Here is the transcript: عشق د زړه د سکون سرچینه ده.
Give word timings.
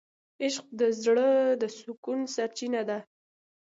عشق 0.43 0.65
د 0.79 0.81
زړه 1.03 1.29
د 1.61 1.63
سکون 1.77 2.19
سرچینه 2.35 2.81
ده. 2.89 2.99